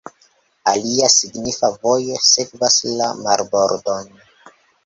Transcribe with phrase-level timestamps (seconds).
[0.71, 4.13] Alia signifa vojo sekvas la marbordon.